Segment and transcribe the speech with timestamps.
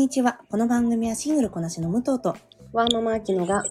[0.00, 0.40] にちは。
[0.48, 2.34] この番組はシングルこなしの武藤と、
[2.72, 3.64] ワーママアキノが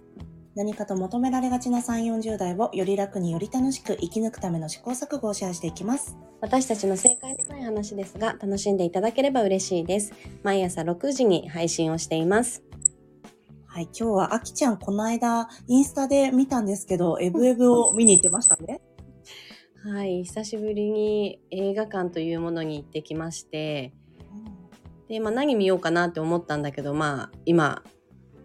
[0.54, 6.16] 何かと求められがちな3、40代をより楽により楽しく生き抜くための試行錯誤をシェアしていきます。
[6.40, 10.14] 私たちの正解のない話ですが楽しんでいただければ嬉しいです。
[10.44, 12.62] 毎朝6時に配信をしています。
[13.66, 18.82] はい、今日はあきちゃんこの間インスタで見たんですけど、エブエブを見に行ってましたね。
[19.84, 23.96] はい、久しぶりに映画館というものに行ってきまして、
[25.10, 27.84] で、まあ何見ようかなって思ったんだけど、まあ今、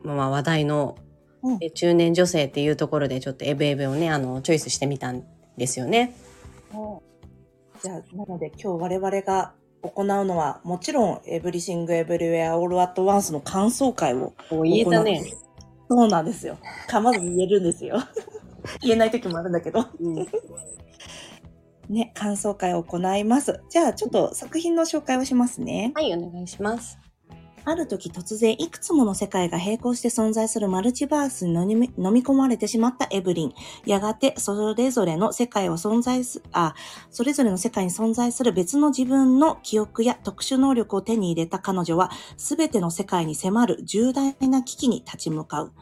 [0.02, 0.96] まあ話題の
[1.42, 5.24] うんえ中年女性っていうところでちょっとエブエブをね、あの、チョイスしてみたん
[5.58, 6.14] ですよね。
[7.82, 15.22] じゃあ、なので今日我々が行うのは、もちろん、エブリシング・エブリウェア・オール・アット・ワンスの感想会をお言えたね。
[15.90, 16.56] そうなんですよ。
[16.88, 17.98] 噛まずに言えるんですよ。
[18.80, 19.84] 言えない時もあるんだけど。
[20.00, 20.26] うん
[21.88, 23.60] ね、感想会を行います。
[23.68, 25.92] じゃあ、ちょっと作品の紹介をしますね。
[25.94, 26.98] はい、お願いします。
[27.66, 33.54] ある時突然いくつもの世界が並行して存在するマルチバースに飲み込まれてしまったエブリン。
[33.86, 36.74] やがてそれぞれの世界を存在す、あ、
[37.10, 45.72] それぞれの世界に存在する別の自分の記憶や特殊能力を手に入れた彼女は、すべての世界に迫る重大な危機に立ち向かう。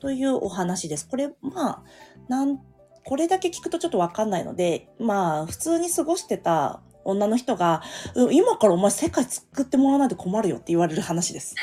[0.00, 1.06] というお話です。
[1.06, 1.82] これ、まあ、
[2.28, 2.60] なん、
[3.04, 7.82] これだけ聞くとちょっとわかんないので、まあ、普通に過ごしてた女の人が、
[8.14, 11.54] うん今からお前世界作ってもらわないと困るよって言われる話です。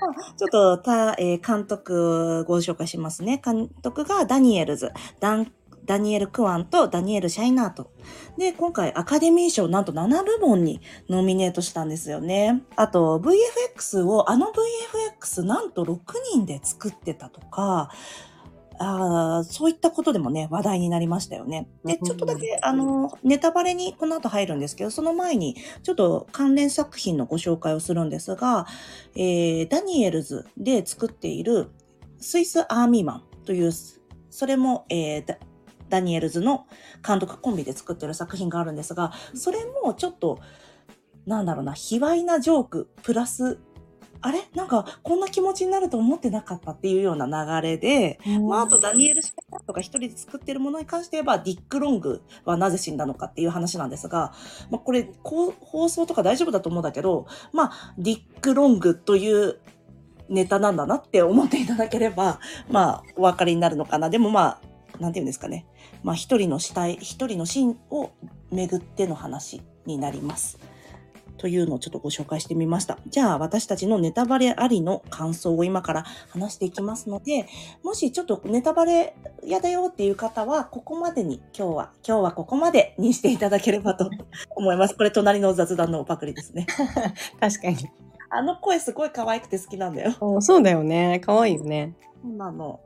[0.00, 3.40] ま あちょっとた、えー監督ご紹介しますね。
[3.42, 5.52] 監督がダニエルズ、ダン
[5.90, 7.90] ダニエル・クワンとダニエル・シャイナート。
[8.38, 12.62] で、今回アカデミー賞なんと7部門にノミネートしたんですよね。
[12.76, 14.52] あと VFX を、あの
[15.20, 15.98] VFX なんと6
[16.32, 17.90] 人で作ってたとか、
[18.82, 21.68] あーそういったことでもね、話題になりましたよね。
[21.84, 28.66] で、ちょっとだけ、あの、ネタバレにこの後入るんですけど、その前に、ちょっと関連作品のご紹介をするんですが、
[29.14, 31.68] えー、ダニエルズで作っている
[32.18, 33.70] スイスアーミーマンという、
[34.30, 35.36] それも、えーダ
[35.90, 36.66] ダニエルズの
[37.06, 40.38] 監督コンビで作ってる作品があるんですが、それもちょっと、
[41.26, 43.58] なんだろうな、卑猥なジョーク、プラス、
[44.22, 44.48] あれ？
[44.54, 54.34] なんか、こんな気持ちになると思ってなかったっていうような流れで、まあ、あとダニエル・シャイナーとか一人で作ってるものに関して言えば、ディック・ロングはなぜ死んだのかっていう話なんですが、
[54.70, 59.58] まあ、これ、こう放送とか大丈夫だと思うんだけど、まあ、ディック・ロングという
[60.28, 64.10] ネタなんだなって思っていただければ、まあ、お分かりになるのかな。
[64.10, 64.60] でもまあ、
[65.00, 65.66] なんていうんですかね。
[66.02, 68.10] まあ、一人の死体、一人のシーンを
[68.52, 70.58] 巡っての話になります。
[71.40, 72.98] というのをちょっとご紹介してみました。
[73.08, 77.46] じゃあ私たちのネタバレありの感想を今から話していきますので、
[77.82, 84.10] もしちょっとネタバレ嫌だよっていう方は、ここまでに今日は、今日はここまでにしていただければと
[84.54, 84.94] 思います。
[84.94, 86.66] これ隣の雑談のパクリですね。
[87.40, 87.76] 確かに。
[88.28, 90.14] あの声すごい可愛くて好きなんだよ。
[90.20, 91.20] おそうだよね。
[91.24, 91.96] 可愛いよね。
[92.22, 92.80] そうなの。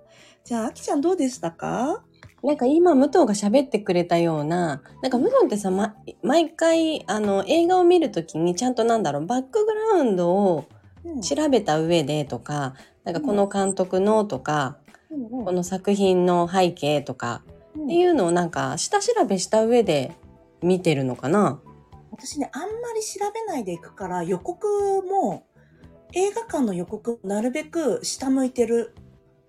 [0.44, 2.04] じゃあ、あきちゃんどうでしたか？
[2.44, 10.66] なんか今、武藤が喋ってくれたような、なんか武藤ってさ、ま、毎回、あの、映画を見るときにちゃんとなんだろう、バックグラウンドを
[11.04, 11.20] うん。
[11.20, 12.74] 調べた上でとか、
[13.04, 14.78] なんかこの監督のとか、
[15.10, 17.42] うんこの作品の背景とか
[17.76, 17.84] うん。
[17.84, 20.12] っていうのをなんか下調べした上で
[20.60, 21.60] 見てるのかな。
[22.10, 24.66] 私ね、あんまり調べないでいくから、予告
[25.02, 25.44] も、
[26.12, 28.94] 映画館の予告、なるべく下向いてる。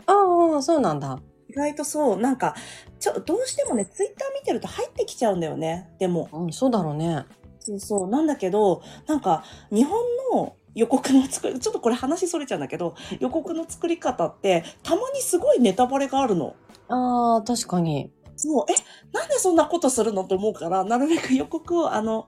[0.06, 1.20] ああ、そうなんだ。
[1.56, 2.54] 意外とそう、なんか、
[3.00, 5.90] ちょ、どうしてもね、ツイッター見てると入ってきちゃうんだよね。
[6.00, 6.28] でも。
[6.34, 7.26] うん、そうだろうね。
[7.60, 8.08] そうそう。
[8.10, 9.98] なんだけど、なんか、日本
[10.34, 16.56] の予告の作り、ちょっとこれ話それちゃうんだけど、予告の作り方って、たまにすごいネタバレがあるの。
[16.90, 18.12] ああ、確かに。
[18.36, 18.74] そう、え、
[19.18, 22.28] なんでそんなことするのと思うから、なるべく予告を、あの、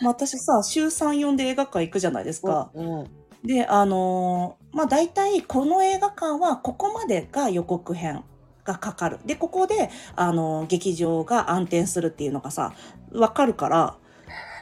[0.00, 2.70] まあ、私さ、週3、4で映画館行くじゃないですか。
[2.74, 3.10] うん。
[3.44, 8.24] で、あのーまあ、大体この映画館はここまでが予告編
[8.68, 9.18] がかかる。
[9.24, 12.74] で、ここで、あのー劇場が暗転するっていうのがさ、
[13.12, 13.96] わかるから、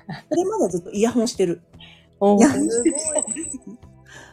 [0.31, 1.62] それまでずっとイヤホンしてる。
[2.20, 2.97] おイヤホンしてる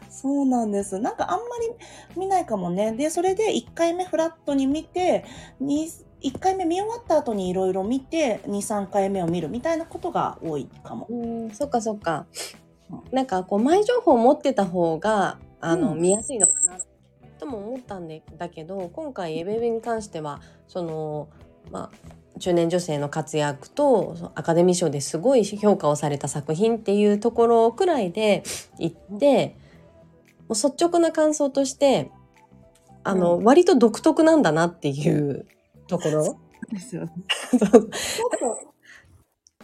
[0.10, 1.00] そうなんです。
[1.00, 1.74] なんかあんまり
[2.16, 2.94] 見ないかもね。
[2.94, 5.26] で、それで1回目フラットに見て、
[5.60, 5.92] に
[6.22, 11.08] 1回目見終わった後にいろいろ見て、2、3回目を見るみたいなことが多いかも。
[11.10, 12.28] うん、そっかそっか
[12.92, 13.02] うん。
[13.12, 16.93] なんかこう前情報を持ってた方があの、うん見やすいのかなと
[17.46, 21.30] も思ったんでだけど今回エベベに関してはその
[21.72, 28.44] まあ中年女性の活躍とアカデミー賞ですごい評価をされた作品っていうところくらいで
[28.80, 29.56] 言って、
[30.50, 32.10] もう率直な感想として
[33.04, 35.46] あの、う割と独特なんだなっていう
[35.88, 36.40] ところ。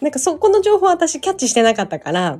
[0.02, 2.40] なんかそこの情報は私キャッチしてなかったから、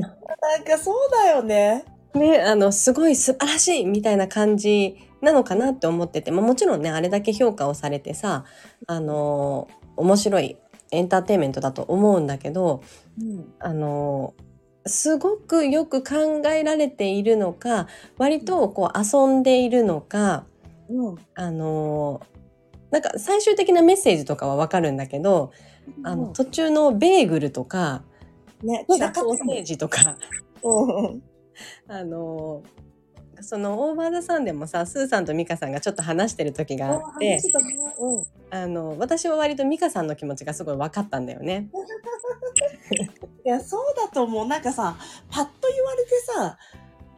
[0.00, 1.84] なんかそうだよね。
[2.14, 8.44] ね、あの、すごい素晴らしいみたいな感じなのかなって思ってて、まあ、もちろんね、あれだけ評価をされてさ、
[8.86, 10.56] あの、面白い
[10.90, 12.82] エンターテインメントだと思うんだけど、
[13.20, 13.52] うん。
[13.58, 14.34] あの、
[14.86, 17.86] すごくよく考えられているのか、
[18.18, 20.44] 割とこう遊んでいるのか、
[20.90, 21.18] うん。
[21.34, 22.20] あの、
[22.90, 25.52] なんか最終的なメッセージとかはわかるんだけど、
[26.04, 28.02] あの、途中のベーグルとか、
[28.62, 30.16] ね、ソ散らかってーセージとか、
[30.62, 31.22] うん。
[31.88, 32.62] あの
[33.40, 37.42] そのオーバーザさんでもさスーさんとミカさんがちょっと話してる時があってね
[37.98, 38.24] うん。
[38.50, 41.70] あの私は割とミカさんの気持ちがすごい分かったんだよね。
[43.44, 44.46] いや、そうだと思う。
[44.46, 44.96] なんかさ、
[45.30, 46.58] パッと言われてさ、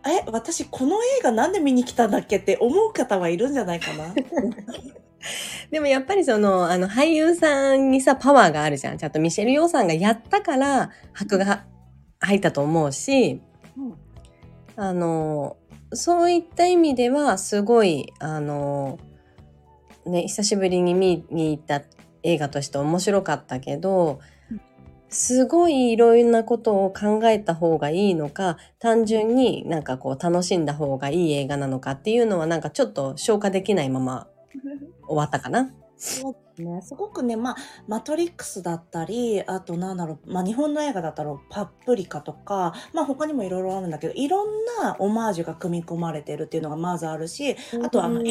[0.06, 4.14] え、私この映画なんで見に来たんだっけって思う方はいるんじゃないかな。
[5.70, 11.64] でもやっぱりそのあの俳優さんにさパワーがあるじゃんちゃんとミシェル・ヨーさんがやったから箔が
[12.20, 13.40] 入ったと思うし
[13.74, 14.03] うん
[14.76, 15.56] あの
[15.92, 18.98] そういった意味ではすごいあの
[20.06, 21.82] ね久しぶりに見に行った
[22.22, 24.20] 映画として面白かったけど
[25.08, 34.26] すごいいろんなことを考えた方がいいのか単純になんかこう楽しんだ方がいい映画なのかっていうのはなんかちょっと消化できないまま
[35.06, 35.72] 終わったかな。
[35.96, 36.82] そうですね。
[36.82, 37.56] すごくね、まあ、
[37.88, 48.26] マトリックスだったり、あとなんだろう、まあ日本の映画だったらパプリカとか、まあ他にもいろいろあるんだけど、いろんなオマージュが組み込まれてるっていうのがまずあるし、あとあの、うん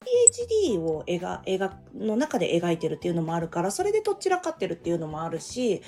[0.00, 5.82] ADHD を映画映画の中で描いてるっていうのもあるから、それでどちらかってるっていうのもあるし、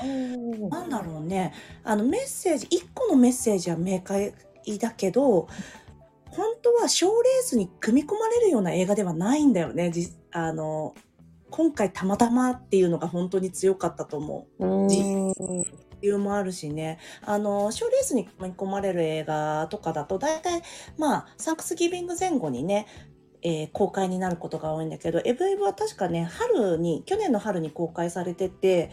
[0.70, 1.54] なんだろうね、
[1.84, 4.34] あのメッセージ、一個のメッセージは明快
[4.80, 5.48] だけど、
[6.30, 9.90] 本当は賞レースに組み込まれるような映画ではないんだよね。
[9.90, 10.94] じあの、
[11.52, 14.66] 今回たまたまっていうのが本当に強かったと思う。
[14.66, 14.88] うん
[16.02, 16.98] 理由もあるしね。
[17.24, 20.62] あの、賞レースに組み込まれる映画とかだと、大体、
[20.98, 22.86] まあ、サンクスギビング前後にね、
[23.42, 28.90] えー公開になることが多いんだけど、エブエブは確かね、春に、去年の春に公開されてて、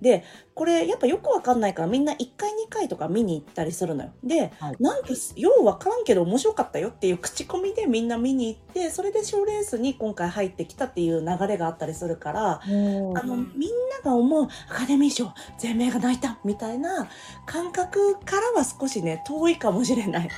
[0.00, 4.10] で、これやっぱよくわかんないからみんな1回2回とか見に行ったりするのよ。
[4.22, 17.08] で、はいなんかようわからんけど面白かったよっていう口コミでみんな見に行って、それで賞レースに今回入ってきたっていう流れがあったりするから、あの、みんなが思うアカデミー賞全米が泣いたみたいな
[17.46, 20.28] 感覚からは少しね、遠いかもしれない。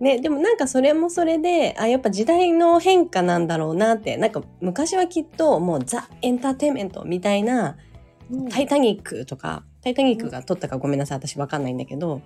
[0.00, 7.76] ね、でもなんかそれもそれで、あ、やっぱ時代の変化なんだろうなって、なんか昔はきっともうザ・エンターテインメントみたいな、
[8.50, 12.20] タイタニックとか、タイタニックが撮ったかごめんなさい、私わかんないんだけど、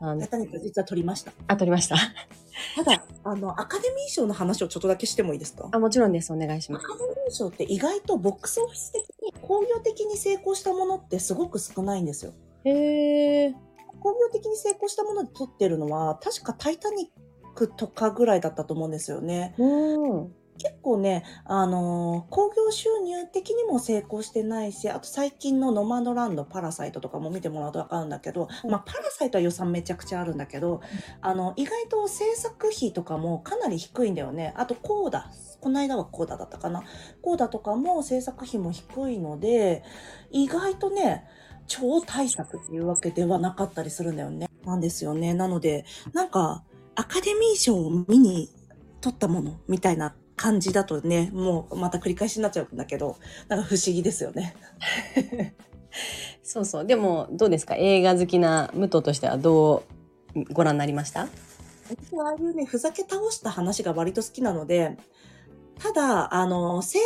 [0.00, 1.32] あのタイタニック実は撮りました。
[1.46, 1.96] あ、撮りました。
[2.76, 5.68] ただ、あの、アカデミー賞の話をちょっとだけしてもいいですか？
[5.72, 6.32] あ、もちろんです。
[6.32, 6.84] お願いします。
[6.84, 12.32] アカデミー賞って意外とボックスオフィス的に工業的に成功したものってすごく少ないんですよ。
[12.64, 13.54] へー。
[14.02, 19.54] 工業的に成功したもので撮ってるのは確かタイタニックとかぐらいだったと思うんですよね。
[19.58, 20.34] うん。
[20.58, 30.80] 結構ね、あのー興行収入的にも成功してないし、あと最近のノマドランド、パラサイトとかも見てもらうとわかるんだけど、うんまあパラサイトは予算めちゃくちゃあるんだけど、
[31.20, 34.52] あの、意外と制作費とかもかなり低いんだよね。
[34.56, 36.82] あとコーダ、この間はコーダだったかな。
[37.22, 39.82] コーダとかも制作費も低いので、
[40.30, 41.24] 意外とね、
[41.66, 44.48] 超大作っていうわけではなかったりするんだよね。
[44.64, 45.34] なんですよね。
[45.34, 46.62] なので、なんか、
[46.94, 48.50] アカデミー賞を見に
[49.00, 53.16] 撮ったものみたいな感じだとね、もうまた繰り返しになっちゃうんだけど、
[53.48, 54.54] なんか不思議ですよね。
[56.42, 56.84] そうそう。
[56.86, 57.76] でも、どうですか？
[57.76, 59.84] 映画好きな武藤としてはど
[60.34, 61.28] うご覧になりました？
[61.88, 64.96] 私はああいうね、ふざけ倒した話が割と好きなので、
[65.78, 66.98] ただ、あの、性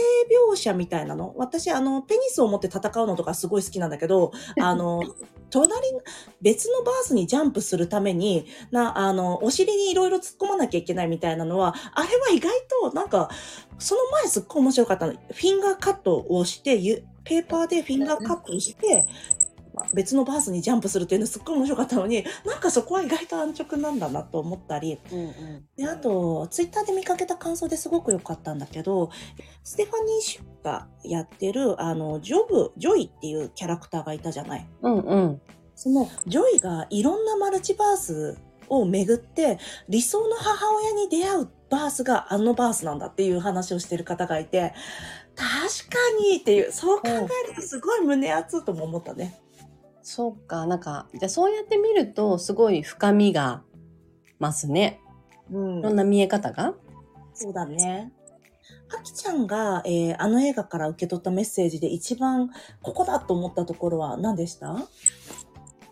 [0.52, 5.02] 描写みたいなの、私、あの、ペニスを持って戦うのとかすごい好きなんだけど、 あの、
[5.50, 6.00] 隣の、
[6.40, 13.30] 別のバースにジャンプするために、な、あの、お尻にいろいろ突っ込まなきゃいけないみたいなのは、あれは意外と、なんか、
[13.78, 15.12] その前すっごい面白かったの。
[15.12, 19.06] フィンガーカットをして、ゆペーパーでフィンガーカットをして、
[19.92, 25.64] 別のバースにジャンプするっていうのすっごい面白かったのに、なんかそこは意外と安直なんだなと思ったり、うんうん。
[25.76, 29.10] で、あと、ツイッターで見かけた感想ですごく良かったんだけど、
[29.64, 34.66] ステファニー・シュがやってる、あの、ジョブ、ジョイっていうキャラクターがいたじゃない。
[34.82, 35.40] うんうん。
[35.74, 44.72] その、ジョイがいろんなマルチバースを巡って、理想の母親に出会うバースがあのバースなんだっていう話をしてる方がいて、
[45.34, 45.50] 確
[45.90, 49.38] かにっていう、そう考えるとすごい胸熱とも思ったね。
[50.08, 53.64] そうか、なんか、じゃあそうやって見ると、すごい深みが
[54.40, 55.00] 増すね。
[55.50, 56.74] うんいろんな見え方が。
[57.34, 58.12] そうだね。
[58.96, 62.50] あきちゃんが、えーあの映画から受け取ったメッセージで一番
[62.82, 64.76] ここだと思ったところは何でした？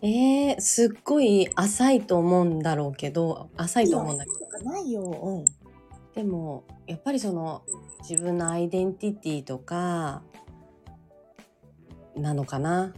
[0.01, 4.63] えー、すっごい浅いと思うんだろうけど、浅いと思うんだけど。
[4.63, 5.03] ないよ。
[5.03, 5.45] うん。
[6.13, 7.63] でも、やっぱりその、
[8.07, 10.21] 自分のアイデンティティとか、
[12.15, 12.93] なのかな。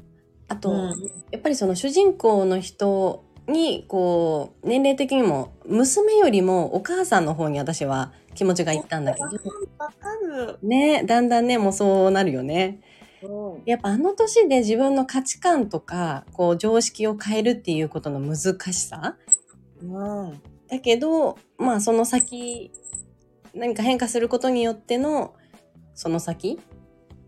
[0.47, 9.25] あと、うんやっぱりその主人公の人に、こう、年齢的にも、娘よりもお母さんの方に私は気持ちがいったんだけど、
[9.77, 10.59] わかる。
[10.61, 12.79] ね、だんだんね、もうそうなるよね。
[13.23, 13.63] うん。
[13.65, 19.17] やっぱあの年で自分の価値観とか、こう、常識を変えるっていうことの難しさ
[19.81, 20.41] うん。
[20.67, 22.71] だけど、まあその先、
[23.53, 25.35] 何か変化することによっての、
[25.93, 26.59] その先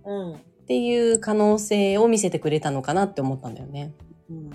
[0.05, 0.39] うん。
[0.69, 3.91] っていう可能性を見せてくれたのかなって思ったんだよね。
[4.29, 4.51] うん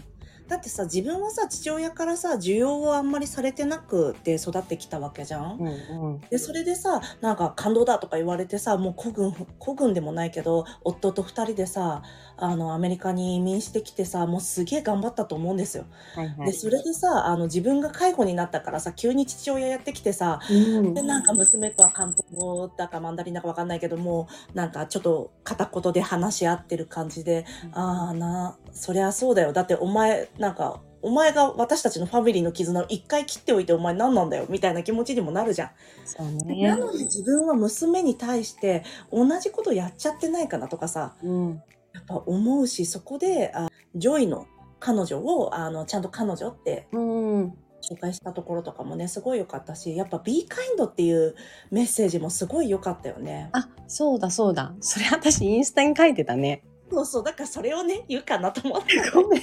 [0.49, 5.59] だってさ自分はさ父親からさ需要をあんまりされてなくて育ってきたわけじゃん？
[5.59, 6.21] うんうん。
[6.31, 12.03] でそれでさなんか感動だとか言われてさもう孤軍孤軍でもないけど夫と二人でさ
[12.37, 15.85] あのアメリカに移民してきてさもうすげえ頑張ったと思うんですよ。
[16.15, 16.47] はいはい。
[16.47, 35.71] でそれでさあの自分が介護になったからさ急に父親やってきてさうんでなんか娘とは韓国語だかマンダリンだかわかんないけどもなんかちょっと片言で話し合ってる感じでああなそりゃそうだよだってお前なんかお前が私たちのファミリーの絆を一回切っておいてお前何なんだよみたいな気持ちにもなるじゃん。
[36.07, 36.77] そうなね。
[36.77, 41.63] のに自分は娘に対して同じことやっちゃってないかなとかさうん。
[41.93, 44.47] やっぱ思うしそこであジョイの
[44.81, 47.55] 彼女をあのちゃんと彼女ってうん。
[47.83, 51.35] 紹介したところとかもねすごい良かったしやっぱ「Be kind」っていう
[51.71, 53.51] メッセージもすごい良かったよね。
[53.53, 54.75] あ、そうだそうだ。
[54.81, 56.65] それ私インスタに書いてたね。
[56.91, 59.43] そうそうだからそれをね言うかなと思ってごめん。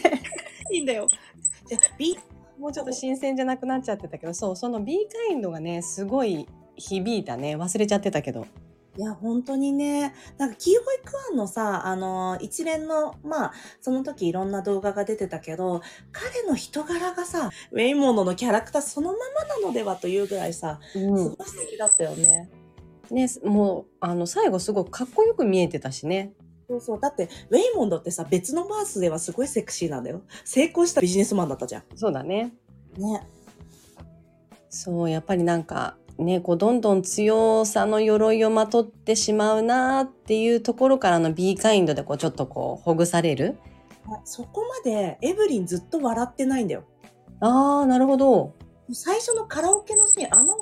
[0.71, 1.07] いいんだよ。
[1.67, 7.55] じゃあもうちょっと新鮮じゃなくなっちゃってたけど、そう、その Be kind がね、すごい響いたね。
[7.55, 8.45] 忘れちゃってたけど。
[8.97, 21.35] いや、本当にね、なんか、キーホイクワンのさ、あの、一連の、まあ、その時いろんな動画が出てたけど、彼の人柄がさ、ウェイモンドのキャラクターそのままなのではというぐらいさ、すうん。
[21.35, 22.49] ごい素敵だったよね。
[23.09, 26.33] ね、もう、あの、最後すごくかっこよく見えてたしね。
[26.71, 26.99] そうそう。
[26.99, 30.21] だって、ウェイモンドってさ、別のバースではすごいセクシーなんだよ。
[30.45, 32.53] 成功したビジネスマンだったじゃそうだね。
[32.97, 33.01] ん。
[33.01, 33.27] ね。
[34.69, 43.57] そう、やっぱりなんか、ね、こう、どんどん強さの鎧をまとってしまうなっていうところからの B カインドで、こう、ちょっとこう、ほぐされる。
[44.23, 46.83] そこまで、エブリンずっと笑ってないんだよ。
[47.41, 48.53] ああ、なるほど。
[48.93, 50.55] 最初のカラオケのシーン、あの、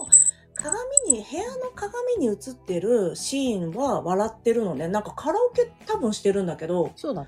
[0.62, 4.90] 鏡に、部屋の鏡に映ってるシーンは笑ってるのね。
[4.90, 7.28] なんかカラオケ多分してるんだけど、そうだね。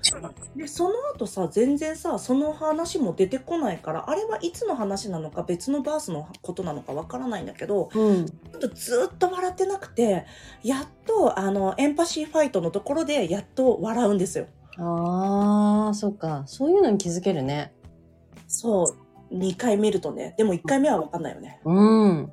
[0.54, 8.26] で、その後さ、全然さ、その話も出てこないから、あれはいつの話なのか別のバースのことなのかわからないんだけど、うん。
[8.74, 10.26] ずっと笑ってなくて、
[10.62, 14.46] やっと、あの、エンパシーファイトのところで、やっと笑うんですよ。
[14.78, 16.42] ああ、そっか。
[16.46, 17.72] そういうのに気づけるね。
[18.46, 18.94] そ
[19.30, 19.34] う。
[19.34, 20.34] 2回見るとね。
[20.36, 21.60] でも1回目はわかんないよね。
[21.64, 22.32] うん。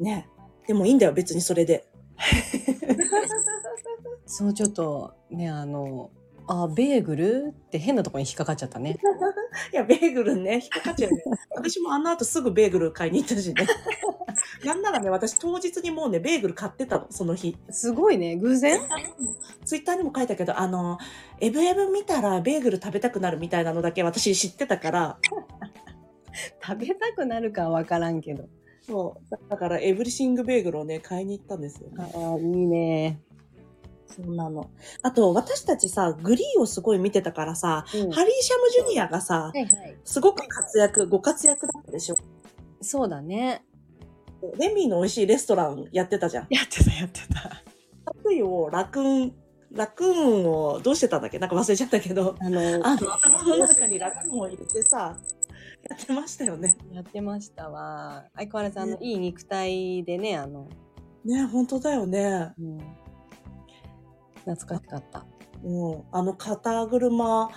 [0.00, 0.28] ね。
[0.66, 1.86] でもいいんだよ、別にそれで。
[4.26, 6.10] そう、ちょっと、ね、あの、
[6.46, 8.98] あ、ベーグルって変なところに引っかかっちゃったね。
[9.72, 11.22] いや、ベーグルね、引っかかっちゃうね。
[11.54, 13.64] 私もあの後すぐベーグル買いに行ったしね。
[14.64, 17.56] なんならね、私当日にもうね、ベーグル買ってたの、その日。
[17.70, 18.80] すごいね、偶然？
[19.64, 20.98] ツイッターにも書いたけど、あの、
[21.40, 25.18] エブエブ見たらベーグル食べたくなるみたいなのだけ私知ってたから、
[26.64, 28.48] 食べたくなるかはわからんけど。
[28.88, 29.50] そう。
[29.50, 32.10] だからエブリシングベーグルをね、買いに行ったんですよ、ね。
[32.14, 33.20] ああ、いいね。
[34.06, 34.70] そうなの。
[35.02, 39.96] あと、私たちさ、グリーをすごい見てたからさ、うんハリー・シャムジュニアがさ、はいはい。
[40.04, 42.16] すごく活躍、ご活躍だったでしょ。
[42.80, 43.62] そうだね。
[44.58, 46.46] レミーの美味しいレストランやってたじゃん。
[46.48, 47.62] やってた、やってた。
[48.24, 49.34] パイをラクーン、
[49.72, 51.38] ラクーンをどうしてたんだっけ？
[51.38, 55.18] なんか忘れちゃったけど、あの、あの、頭の中にラクーンを入れてさ、
[55.88, 56.76] やってましたよね。
[56.92, 58.24] やってましたわ。
[58.34, 60.68] 相変わらず、あの、いい肉体でね、あの、
[61.24, 62.52] ね本当だよね。
[62.58, 62.78] うん。
[64.44, 65.26] 懐かしかった。
[65.64, 66.02] うん。
[66.12, 67.50] あの肩車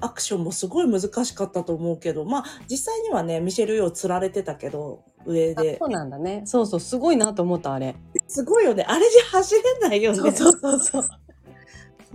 [0.00, 5.86] アクションもすごい難しかったと思うけど、まあ、実際にはね、ミシェル・ヨー釣られてたけど、上であそ。
[5.86, 6.42] うなんだね。
[6.44, 7.96] そうそう、すごいなと思った、あれ。
[8.28, 8.84] すごいよね。
[8.86, 10.18] あれじゃ走れないよね。
[10.18, 11.04] そうそうそうそう。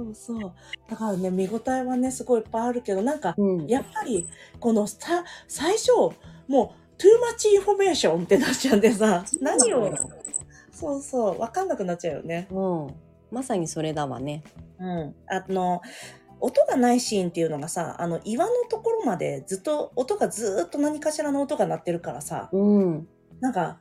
[0.01, 0.53] そうそう。
[0.89, 3.67] だからね、見応えはね、すごいいっぱいあるけど、なんか、うん。
[3.67, 4.27] やっぱり、
[4.59, 5.91] このさ、最初、
[6.47, 9.93] もう、too much information ってなっちゃうんでさ、何を、
[10.71, 12.47] そうそう、わかんなくなっちゃうよね。
[12.51, 12.95] うん。
[13.31, 14.43] まさにそれだわね。
[14.79, 15.15] うん。
[15.27, 15.81] あの、
[16.39, 23.07] 音がないシーンっていうのがさ、あの、岩のところまでずっと、音がずっと何かしらの音が鳴ってるからさ、うん。
[23.39, 23.79] なんか、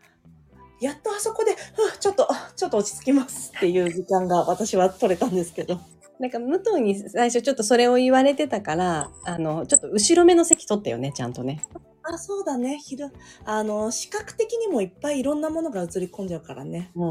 [0.80, 5.78] やっとあそこで、ふうちょっと、ちょっと落ち着きますっていう時間が私は取れたんですけど。
[6.20, 11.64] なんか武藤に最初ちょっとそれを言われてたから、あの、ちょっと後ろ目の席取ったよね、ちゃんとね。
[12.02, 12.78] あ、そうだね。
[12.78, 13.10] 昼、
[13.46, 16.90] あの、視覚的にもいっぱいいろんなものが映り込んじゃうからね。
[16.94, 17.02] うん。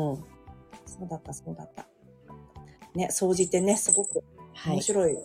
[0.85, 1.87] そうだった、そうだった。
[2.93, 4.23] ね、総じてね、すごく
[4.53, 4.73] はい。
[4.73, 5.17] 面白い。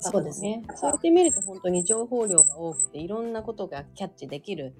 [0.00, 0.62] そうですね。
[0.74, 4.74] そうやって見ると本当に情報量が多くていろんなことがキャッチできる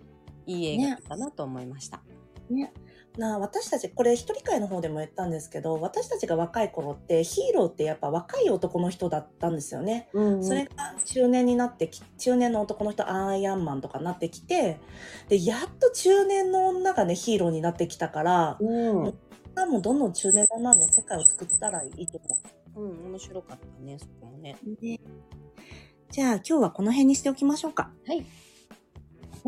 [0.46, 2.02] いい映画だったなと思いました。
[2.50, 2.72] ね。
[3.16, 10.08] なあ私たち、これ一人会の方でも言ったんですけど、私たちが若い頃ってヒーローってやっぱ若い男の人だったんですよね。
[10.12, 14.78] うんそれが中年になってき、中年の男の人、アイアンマンとかなってきて、
[15.28, 18.94] で、やっと中年の女がね、ヒーローになってきたから、うん、
[19.70, 22.38] もうどんどん中年の女はね、世界を作ったらいいと思
[22.76, 24.58] うん、面白かったね、そこもね。
[24.66, 24.84] う。
[24.84, 25.00] ね、
[26.10, 27.90] じゃあ今日はこの辺にしておきましょうか。
[28.06, 28.26] はい。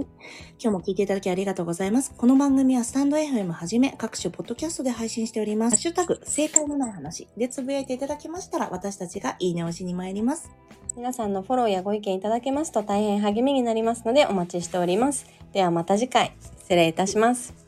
[0.59, 2.13] 今日も聞いていただきありがとうございます。
[2.17, 5.77] この番組はスタンド FM はじめ各種ポッドキャストで配信しております。
[5.77, 10.51] ハッシュタグ、正解のない話でつぶやいていただけましたら私たちがいいね押しに参ります。
[10.97, 15.27] 皆さんのフォローやご意見いただけますと大変励みになりますのでお待ちしております。
[15.53, 17.68] ではまた次回、失礼いたします。